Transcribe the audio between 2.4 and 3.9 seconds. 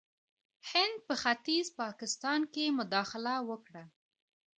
کې مداخله وکړه.